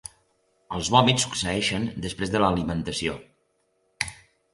[0.77, 3.19] Els vòmits succeeixen després de l'alimentació.